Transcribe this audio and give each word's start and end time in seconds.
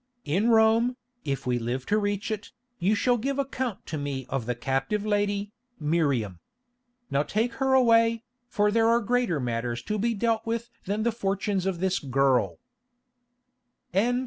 In 0.25 0.49
Rome, 0.49 0.97
if 1.23 1.45
we 1.45 1.59
live 1.59 1.85
to 1.85 1.97
reach 1.99 2.31
it, 2.31 2.51
you 2.79 2.95
shall 2.95 3.17
give 3.17 3.37
account 3.37 3.85
to 3.85 3.99
me 3.99 4.25
of 4.29 4.47
the 4.47 4.55
captive 4.55 5.05
lady, 5.05 5.51
Miriam. 5.79 6.39
Now 7.11 7.21
take 7.21 7.53
her 7.61 7.73
away, 7.75 8.23
for 8.47 8.71
there 8.71 8.87
are 8.87 8.99
greater 9.01 9.39
matters 9.39 9.83
to 9.83 9.99
be 9.99 10.15
dealt 10.15 10.43
with 10.43 10.71
than 10.85 11.03
the 11.03 11.11
fortunes 11.11 11.67
of 11.67 11.81
this 11.81 11.99
girl." 11.99 12.57